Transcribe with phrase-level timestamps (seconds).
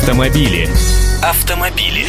[0.00, 0.66] Автомобили.
[1.22, 2.06] Автомобили.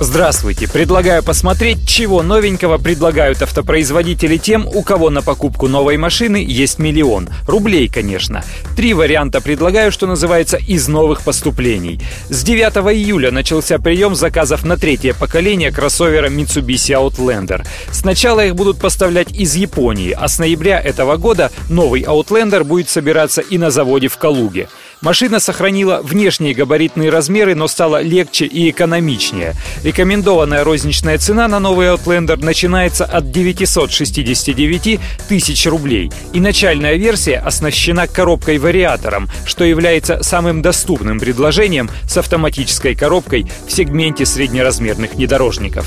[0.00, 0.68] Здравствуйте!
[0.68, 7.28] Предлагаю посмотреть, чего новенького предлагают автопроизводители тем, у кого на покупку новой машины есть миллион.
[7.46, 8.42] Рублей, конечно.
[8.76, 12.00] Три варианта предлагаю, что называется, из новых поступлений.
[12.28, 17.64] С 9 июля начался прием заказов на третье поколение кроссовера Mitsubishi Outlander.
[17.92, 23.42] Сначала их будут поставлять из Японии, а с ноября этого года новый Outlander будет собираться
[23.42, 24.66] и на заводе в Калуге.
[25.04, 29.54] Машина сохранила внешние габаритные размеры, но стала легче и экономичнее.
[29.84, 34.98] Рекомендованная розничная цена на новый Outlander начинается от 969
[35.28, 36.10] тысяч рублей.
[36.32, 44.24] И начальная версия оснащена коробкой-вариатором, что является самым доступным предложением с автоматической коробкой в сегменте
[44.24, 45.86] среднеразмерных внедорожников.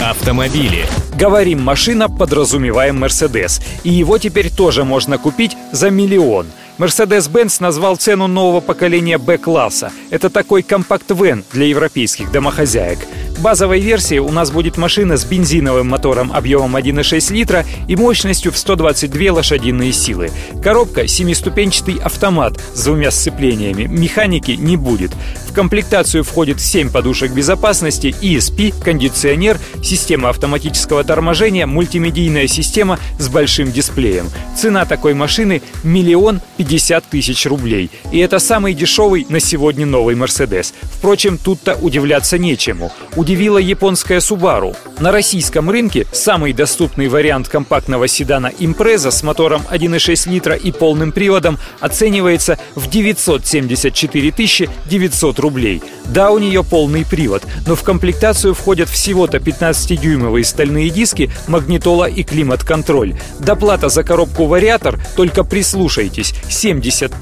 [0.00, 0.86] Автомобили.
[1.18, 3.62] Говорим машина, подразумеваем Mercedes.
[3.82, 6.46] И его теперь тоже можно купить за миллион–
[6.78, 9.90] Mercedes-Benz назвал цену нового поколения B-класса.
[10.10, 13.00] Это такой компакт-вен для европейских домохозяек
[13.38, 18.58] базовой версии у нас будет машина с бензиновым мотором объемом 1,6 литра и мощностью в
[18.58, 20.30] 122 лошадиные силы.
[20.62, 23.84] Коробка– семиступенчатый автомат с двумя сцеплениями.
[23.84, 25.12] Механики не будет.
[25.58, 34.30] Комплектацию входит 7 подушек безопасности, ESP, кондиционер, система автоматического торможения, мультимедийная система с большим дисплеем.
[34.56, 37.90] Цена такой машины– миллион пятьдесят тысяч рублей.
[38.12, 40.72] И это самый дешевый на сегодня новый Mercedes.
[40.82, 44.76] Впрочем, тут-то удивляться нечему удивила японская Subaru.
[45.00, 51.10] На российском рынке самый доступный вариант компактного седана Impreza с мотором 1,6 литра и полным
[51.10, 55.82] приводом оценивается в 974 900 рублей.
[56.04, 62.22] Да, у нее полный привод, но в комплектацию входят всего-то 15-дюймовые стальные диски, магнитола и
[62.22, 63.14] климат-контроль.
[63.38, 67.12] Доплата за коробку вариатор, только прислушайтесь, 70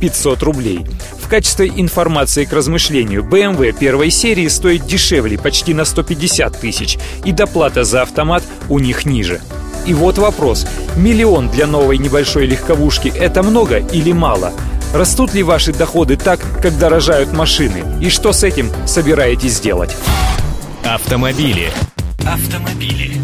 [0.00, 0.86] 500 рублей.
[1.20, 7.32] В качестве информации к размышлению, BMW первой серии стоит дешевле почти на 150 тысяч, и
[7.32, 9.40] доплата за автомат у них ниже.
[9.86, 10.66] И вот вопрос.
[10.96, 14.52] Миллион для новой небольшой легковушки– это много или мало?
[14.94, 17.82] Растут ли ваши доходы так, как дорожают машины?
[18.00, 19.94] И что с этим собираетесь делать?
[20.84, 21.72] Автомобили.
[22.24, 23.20] Автомобили.